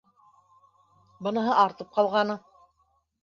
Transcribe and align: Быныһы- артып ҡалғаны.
Быныһы- 1.27 1.53
артып 1.65 1.93
ҡалғаны. 1.99 2.39